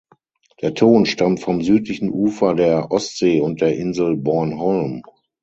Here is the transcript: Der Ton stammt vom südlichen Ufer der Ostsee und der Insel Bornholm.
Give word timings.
Der 0.63 0.73
Ton 0.73 1.05
stammt 1.05 1.41
vom 1.41 1.61
südlichen 1.61 2.09
Ufer 2.09 2.55
der 2.55 2.89
Ostsee 2.89 3.39
und 3.39 3.61
der 3.61 3.77
Insel 3.77 4.17
Bornholm. 4.17 5.03